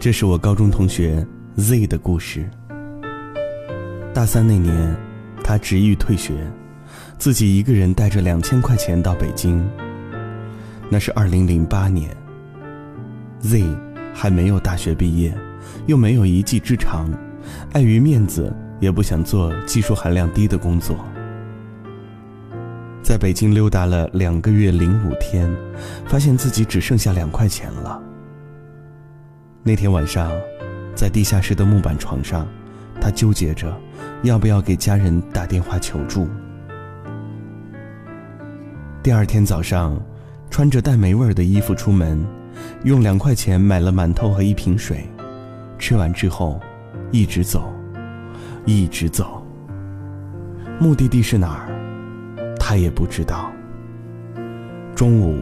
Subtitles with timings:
[0.00, 2.48] 这是我高中同学 Z 的故事。
[4.14, 4.96] 大三那年，
[5.42, 6.34] 他执意退学，
[7.18, 9.68] 自己一个人带着两千块钱到北京。
[10.88, 12.16] 那是二零零八年
[13.40, 13.64] ，Z
[14.14, 15.36] 还没有大学毕业，
[15.86, 17.10] 又没有一技之长，
[17.72, 21.04] 碍于面子，也不想做技术含量低的工作。
[23.02, 25.52] 在北京溜达了两个月零五天，
[26.06, 28.00] 发现自己只剩下两块钱了。
[29.68, 30.32] 那天晚上，
[30.94, 32.48] 在地下室的木板床上，
[32.98, 33.70] 他纠结着
[34.22, 36.26] 要不要给家人打电话求助。
[39.02, 40.00] 第二天早上，
[40.48, 42.26] 穿着带霉味儿的衣服出门，
[42.84, 45.06] 用两块钱买了馒头和一瓶水，
[45.78, 46.58] 吃完之后，
[47.12, 47.70] 一直走，
[48.64, 49.46] 一直走。
[50.80, 53.52] 目的地是哪儿，他也不知道。
[54.94, 55.36] 中午，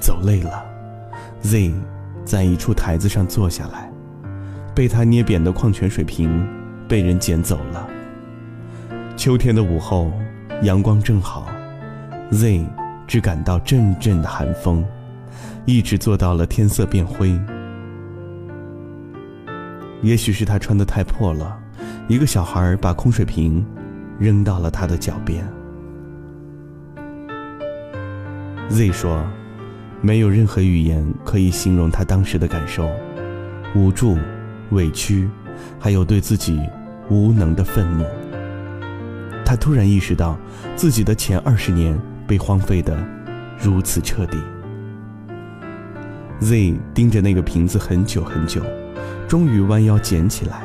[0.00, 0.64] 走累了
[1.42, 1.72] ，Z。
[2.26, 3.88] 在一处台子上坐下来，
[4.74, 6.44] 被他捏扁的矿泉水瓶
[6.88, 7.88] 被人捡走了。
[9.16, 10.10] 秋天的午后，
[10.62, 11.46] 阳光正好
[12.32, 12.66] ，Z
[13.06, 14.84] 只感到阵阵的寒风，
[15.64, 17.38] 一直坐到了天色变灰。
[20.02, 21.56] 也许是他穿的太破了，
[22.08, 23.64] 一个小孩把空水瓶
[24.18, 25.46] 扔到了他的脚边。
[28.68, 29.24] Z 说。
[30.06, 32.88] 没有任何语言可以形容他当时的感受，
[33.74, 34.16] 无助、
[34.70, 35.28] 委屈，
[35.80, 36.60] 还有对自己
[37.10, 38.04] 无能的愤怒。
[39.44, 40.38] 他突然意识到，
[40.76, 42.96] 自己的前二十年被荒废的
[43.60, 44.38] 如此彻底。
[46.38, 48.62] Z 盯着那个瓶子很久很久，
[49.26, 50.62] 终于弯腰捡起来，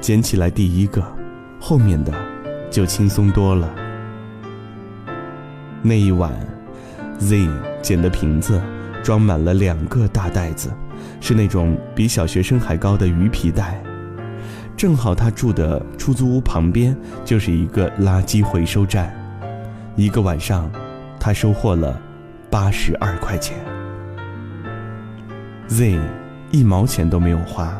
[0.00, 1.04] 捡起来第一个，
[1.60, 2.14] 后面的
[2.70, 3.70] 就轻松多了。
[5.82, 6.32] 那一晚
[7.18, 7.48] ，Z。
[7.82, 8.58] 捡的瓶子
[9.02, 10.70] 装满了两个大袋子，
[11.20, 13.78] 是那种比小学生还高的鱼皮袋。
[14.74, 19.14] 正好他住的出租屋旁边就是一个垃圾回收站。
[19.96, 20.70] 一个晚上，
[21.20, 22.00] 他收获了
[22.50, 23.58] 八十二块钱。
[25.66, 26.00] Z
[26.50, 27.78] 一毛钱都没有花，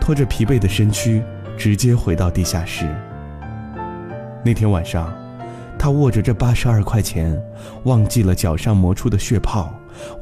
[0.00, 1.22] 拖着疲惫的身躯
[1.58, 2.88] 直接回到地下室。
[4.42, 5.23] 那天晚上。
[5.78, 7.38] 他握着这八十二块钱，
[7.84, 9.70] 忘记了脚上磨出的血泡，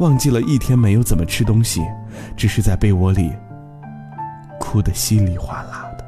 [0.01, 1.81] 忘记了一天没有怎么吃东西，
[2.37, 3.31] 只是在被窝里
[4.59, 6.05] 哭得稀里哗啦的。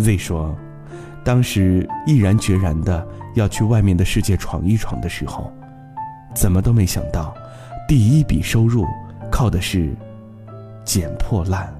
[0.00, 0.54] Z 说，
[1.24, 5.52] 当时毅然决然的要去外面的世界闯一闯的时候，
[6.32, 7.34] 怎么都没想到，
[7.88, 8.86] 第一笔收入
[9.32, 9.92] 靠的是
[10.84, 11.74] 捡破烂。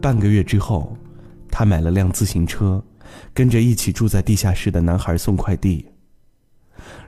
[0.00, 0.92] 半个月之后。
[1.58, 2.84] 他买了辆自行车，
[3.32, 5.86] 跟着一起住在地下室的男孩送快递。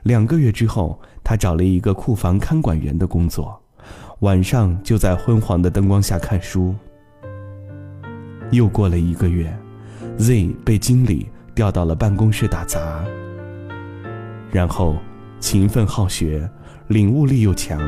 [0.01, 3.61] 两个月之后，他找了一个库房看管员的工作，
[4.21, 6.73] 晚上就在昏黄的灯光下看书。
[8.49, 9.55] 又过了一个月
[10.17, 13.05] ，Z 被经理调到了办公室打杂。
[14.51, 14.97] 然后，
[15.39, 16.49] 勤奋好学，
[16.87, 17.79] 领悟力又强，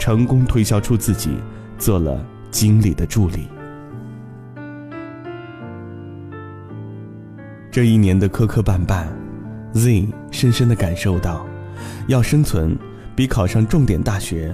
[0.00, 1.32] 成功推销出自己，
[1.76, 3.46] 做了经理的助理。
[7.78, 9.06] 这一年的磕磕绊绊
[9.72, 11.46] ，Z 深深的感受到，
[12.08, 12.76] 要生存
[13.14, 14.52] 比考上重点大学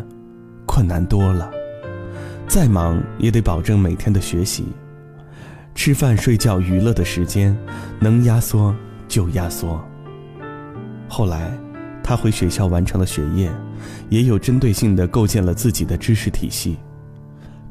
[0.67, 1.51] 困难多了。
[2.47, 4.67] 再忙也得保证每天的学习，
[5.75, 7.57] 吃饭、睡觉、娱乐的时间
[7.99, 8.77] 能压缩
[9.09, 9.83] 就压缩。
[11.09, 11.51] 后来，
[12.03, 13.51] 他回学校完成了学业，
[14.11, 16.77] 也有针对性的构建了自己的知识体系。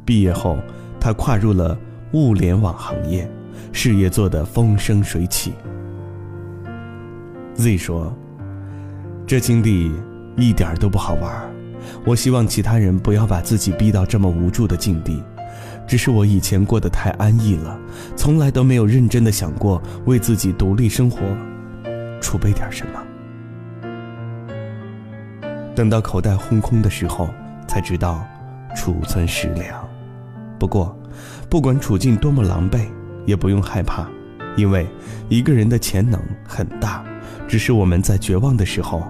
[0.03, 0.58] 毕业后，
[1.00, 1.78] 他跨入了
[2.13, 3.30] 物联网行业。
[3.74, 5.54] 事业做得风生水起。
[7.56, 8.16] Z 说
[9.28, 9.92] ：“这经历
[10.38, 11.34] 一点都不好玩，
[12.06, 15.22] 我希望其他人不要把自己逼到这么无助的境地。
[15.86, 17.78] 只是我以前过得太安逸了，
[18.16, 21.20] 从来都没有认真的想过为自己独立生活
[22.22, 23.04] 储备点什么。
[25.76, 27.30] 等到口袋空空的时候，
[27.68, 28.24] 才知道
[28.76, 29.88] 储存食粮。
[30.58, 30.98] 不过，
[31.50, 32.88] 不管处境多么狼狈。”
[33.25, 34.08] 也不用害怕，
[34.56, 34.88] 因为
[35.30, 37.04] 一个人的潜能很大，
[37.48, 39.04] 只是我们在绝望的时候，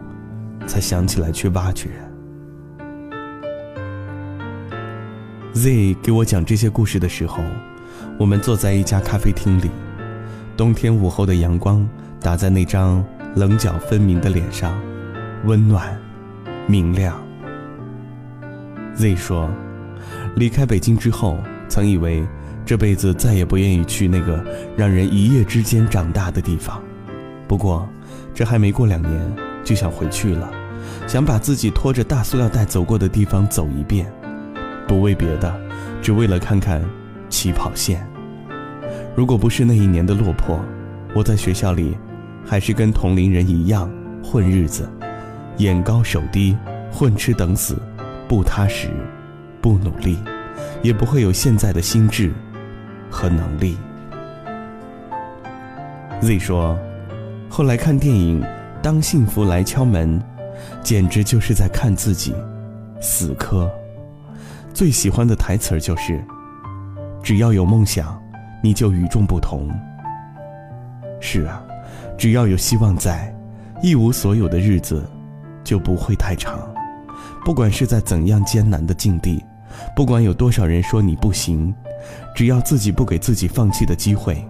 [0.68, 1.90] 才想起来去挖掘。
[5.54, 7.44] Z 给我讲这些故事的时候，
[8.20, 9.70] 我们坐在一家咖啡厅里，
[10.56, 11.88] 冬天午后的阳光
[12.20, 13.04] 打在那张
[13.36, 14.80] 棱角分明的脸上，
[15.46, 16.00] 温暖、
[16.68, 17.16] 明亮。
[18.96, 19.50] Z 说，
[20.36, 21.38] 离开北京之后，
[21.68, 22.24] 曾以为。
[22.66, 24.44] 这辈子再也不愿意去那个
[24.78, 26.82] 让人一夜之间长大的地方。
[27.48, 27.88] 不过，
[28.34, 30.50] 这还没过两年就想回去了，
[31.06, 34.12] 想把自己拖着大塑料袋走过的地方走一遍，
[34.88, 35.54] 不为别的，
[36.02, 36.84] 只为了看看
[37.30, 38.06] 起跑线。
[39.16, 40.60] 如果不是那一年的落魄，
[41.14, 41.96] 我在学校里
[42.46, 43.92] 还是跟同龄人一样
[44.24, 44.90] 混日子，
[45.58, 46.58] 眼高手低，
[46.92, 47.78] 混吃等死，
[48.28, 48.90] 不踏实，
[49.62, 50.18] 不努力，
[50.82, 52.34] 也不会有现在的心智
[53.14, 53.78] 和能力。
[56.20, 56.76] Z 说，
[57.48, 58.42] 后来看电影
[58.82, 60.20] 《当幸福来敲门》，
[60.82, 62.34] 简直就是在看自己
[63.00, 63.70] 死磕。
[64.74, 66.20] 最喜欢的台词就是
[67.22, 68.20] ：“只要有梦想，
[68.64, 69.70] 你就与众不同。”
[71.22, 71.64] 是啊，
[72.18, 73.34] 只要有希望在，
[73.84, 75.08] 一无所有的日子
[75.64, 76.60] 就不会太长。
[77.46, 79.44] 不管是在怎样艰难的境地，
[79.96, 81.74] 不管有多少人说你不行，
[82.36, 84.44] 只要自己不给自己放弃的机会，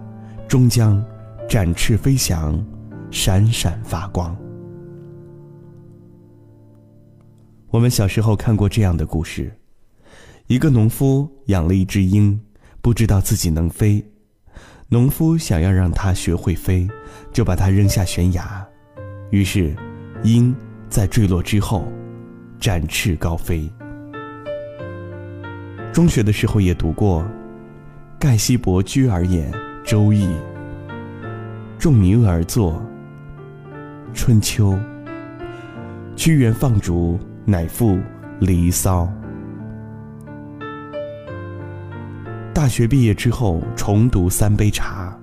[0.48, 1.04] 终将。
[1.46, 2.64] 展翅飞翔，
[3.10, 4.34] 闪闪发光。
[7.68, 9.54] 我们小时候看过这样的故事：
[10.46, 12.40] 一个农夫养了一只鹰，
[12.80, 14.02] 不知道自己能飞。
[14.88, 16.88] 农夫想要让它学会飞，
[17.30, 18.66] 就把它扔下悬崖。
[19.30, 19.76] 于是，
[20.22, 20.56] 鹰
[20.88, 21.84] 在坠落之后
[22.58, 23.70] 展翅高飞。
[25.92, 27.22] 中学的时候也读过
[28.24, 29.52] ：“盖希伯居而言，
[29.84, 30.26] 《周易》。”
[31.78, 32.82] 仲尼而作。
[34.14, 34.78] 春秋。
[36.16, 37.96] 屈原放逐，乃赋
[38.38, 39.06] 《离骚》。
[42.54, 45.14] 大学毕业之后，重读《三杯茶》，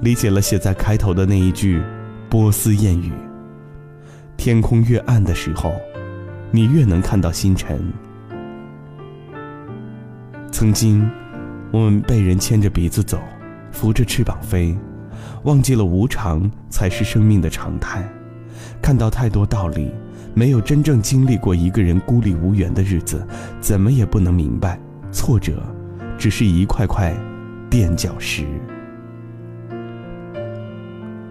[0.00, 1.82] 理解了写在开头的那一句
[2.30, 3.12] 波斯谚语
[4.38, 5.74] ：“天空越暗的时候，
[6.50, 7.92] 你越能看到星辰。”
[10.50, 11.06] 曾经，
[11.70, 13.18] 我们被人牵着鼻子走，
[13.72, 14.76] 扶着翅膀飞。
[15.44, 18.06] 忘记了无常才是生命的常态，
[18.82, 19.92] 看到太多道理，
[20.34, 23.26] 没有真正经历过一个人孤立无援的日子，
[23.60, 24.78] 怎么也不能明白，
[25.12, 25.62] 挫折
[26.18, 27.14] 只是一块块
[27.70, 28.44] 垫脚石。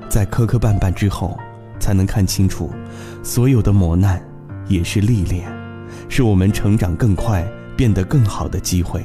[0.08, 1.38] 在磕磕绊绊之后，
[1.80, 2.72] 才能看清楚，
[3.24, 4.22] 所有的磨难
[4.68, 5.52] 也是历练，
[6.08, 7.46] 是我们成长更快、
[7.76, 9.04] 变得更好的机会。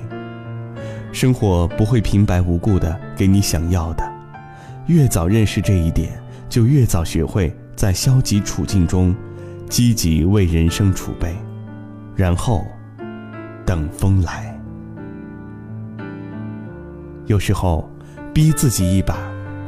[1.13, 4.13] 生活不会平白无故的给你想要的。
[4.87, 9.15] 越早认识这一点，就越早学会在消极处境中
[9.69, 11.37] 积极为人生储备，
[12.17, 12.67] 然后
[13.67, 14.59] 等风来。
[17.27, 17.89] 有时候，
[18.35, 19.17] 逼自己一把，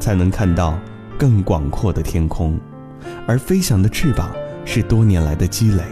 [0.00, 0.78] 才能看到
[1.18, 2.58] 更广阔的天空，
[3.28, 4.30] 而飞翔的翅膀
[4.64, 5.82] 是多年来的积累。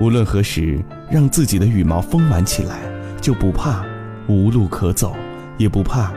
[0.00, 2.80] 无论何时，让自己的羽毛丰满起来，
[3.20, 3.84] 就不怕
[4.28, 5.14] 无路可走，
[5.58, 6.12] 也不怕。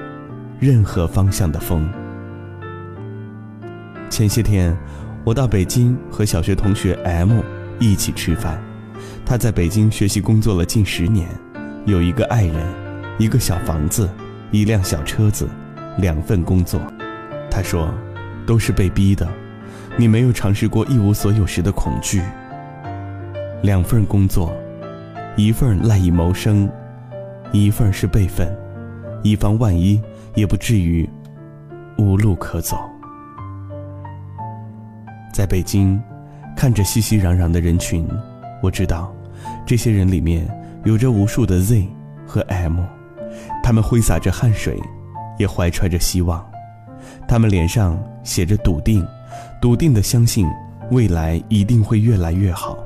[0.59, 1.87] 任何方向的风。
[4.09, 4.75] 前些天，
[5.23, 7.41] 我到北京和小学同学 M
[7.79, 8.61] 一起吃饭。
[9.25, 11.27] 他在北京学习工作了近十年，
[11.85, 12.65] 有一个爱人，
[13.17, 14.09] 一个小房子，
[14.51, 15.47] 一辆小车子，
[15.97, 16.79] 两份工作。
[17.51, 17.93] 他说，
[18.45, 19.27] 都是被逼的。
[19.97, 22.21] 你没有尝试过一无所有时的恐惧。
[23.63, 24.55] 两份工作，
[25.35, 26.69] 一份赖以谋生，
[27.63, 28.47] 一份是备份，
[29.23, 30.01] 以防万一。
[30.35, 31.09] 也不至于
[31.97, 32.77] 无路可走。
[35.33, 35.97] 在北京，
[36.57, 38.05] 看着熙熙攘攘的人群，
[38.61, 39.15] 我知道，
[39.65, 40.45] 这些人里面
[40.83, 41.87] 有着无数的 Z
[42.27, 42.81] 和 M，
[43.63, 44.77] 他们挥洒着汗水，
[45.39, 46.45] 也怀揣着希望，
[47.25, 49.07] 他们脸上写着笃定，
[49.61, 50.45] 笃定的相信
[50.91, 52.77] 未来一定会越来越好。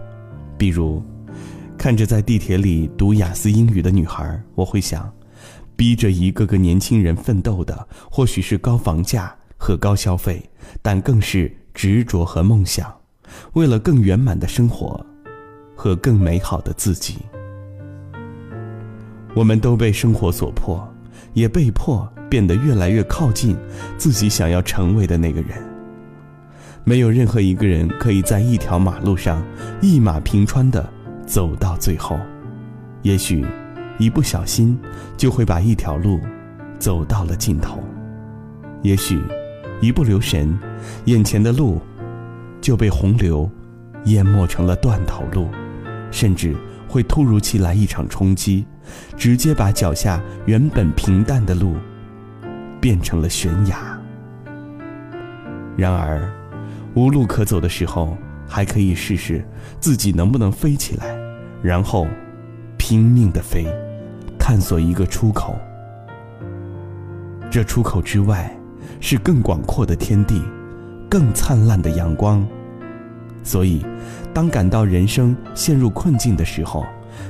[0.55, 1.03] 比如，
[1.79, 5.09] 看着在地铁里读雅思英语的女孩，我会想。
[5.77, 10.43] 逼着一个个年轻人奋斗的，或许是高房价和高消费，
[10.81, 12.93] 但更是执着和梦想，
[13.53, 15.03] 为了更圆满的生活
[15.73, 17.19] 和更美好的自己。
[19.33, 20.85] 我们都被生活所迫，
[21.31, 23.55] 也被迫变得越来越靠近
[23.97, 25.57] 自己想要成为的那个人。
[26.83, 29.41] 没有任何一个人可以在一条马路上
[29.81, 30.91] 一马平川的
[31.29, 32.19] 走到最后，
[33.03, 33.45] 也许。
[33.99, 34.79] 一不小心，
[35.17, 36.21] 就会把一条路
[36.79, 37.83] 走到了尽头。
[38.81, 39.21] 也许，
[39.81, 40.57] 一不留神，
[41.03, 41.81] 眼前的路
[42.61, 43.51] 就被洪流
[44.05, 45.49] 淹没成了断头路，
[46.11, 46.55] 甚至
[46.87, 48.65] 会突如其来一场冲击，
[49.17, 51.75] 直接把脚下原本平淡的路
[52.79, 53.99] 变成了悬崖。
[55.75, 56.31] 然而，
[56.93, 58.17] 无路可走的时候，
[58.47, 59.45] 还可以试试
[59.81, 61.18] 自己能不能飞起来，
[61.61, 62.07] 然后
[62.77, 63.65] 拼命的飞。
[64.41, 65.55] 探索一个出口，
[67.51, 68.51] 这出口之外，
[68.99, 70.41] 是更广阔的天地，
[71.07, 72.43] 更灿烂的阳光，
[73.43, 73.85] 所以，
[74.33, 76.83] 当感到人生陷入困境的时候，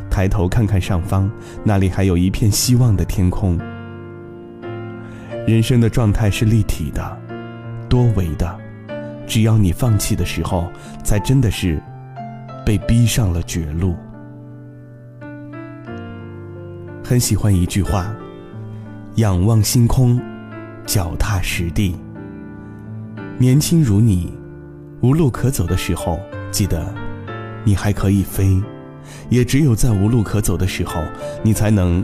[0.09, 1.29] 抬头看看上方，
[1.61, 3.59] 那里还有一片希望的天空。
[5.45, 7.17] 人生的状态是立体的、
[7.89, 8.57] 多维的，
[9.27, 10.71] 只要你放弃的时候，
[11.03, 11.83] 才真的是
[12.65, 13.97] 被逼上了绝路。
[17.09, 18.15] 很喜欢一句话
[19.17, 20.21] ：“仰望星空，
[20.85, 21.95] 脚踏实地。”
[23.39, 24.31] 年轻如你，
[25.01, 26.19] 无路可走的时候，
[26.51, 26.93] 记得
[27.63, 28.61] 你还可以飞。
[29.27, 31.01] 也只有在无路可走的时候，
[31.41, 32.03] 你才能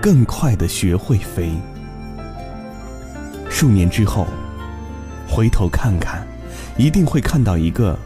[0.00, 1.50] 更快的学会飞。
[3.50, 4.26] 数年之后，
[5.28, 6.26] 回头看看，
[6.78, 7.98] 一定会看到一个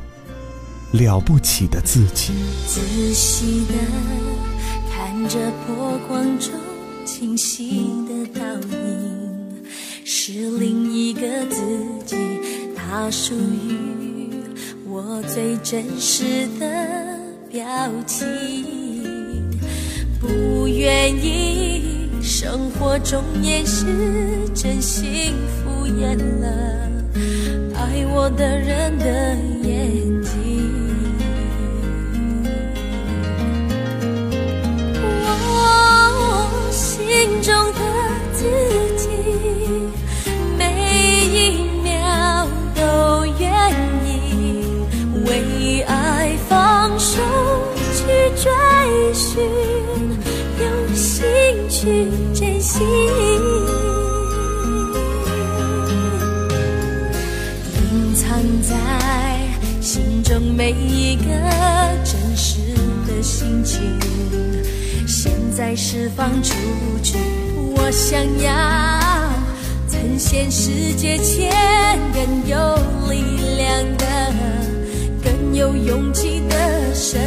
[0.91, 2.33] 了不起的自己。
[2.67, 2.81] 仔
[3.15, 3.75] 细的
[5.23, 6.51] 看着波光中
[7.05, 8.45] 清晰的倒
[8.77, 9.65] 影，
[10.05, 11.63] 是另一个自
[12.05, 12.17] 己，
[12.75, 14.29] 它属于
[14.85, 16.25] 我最真实
[16.59, 16.67] 的。
[17.49, 17.63] 表
[18.05, 18.27] 情
[20.19, 23.87] 不愿意，生活中掩饰
[24.53, 26.91] 真心敷衍了
[27.77, 30.42] 爱我的人的眼睛。
[51.83, 52.79] 去珍惜，
[57.75, 58.71] 隐藏在
[59.81, 61.25] 心中每一个
[62.05, 62.61] 真实
[63.05, 63.81] 的心情，
[65.09, 66.55] 现在释放出
[67.03, 67.19] 去。
[67.75, 68.49] 我想要
[69.91, 71.51] 呈现世界前
[72.15, 72.77] 更有
[73.11, 74.07] 力量的、
[75.21, 77.21] 更有勇气的生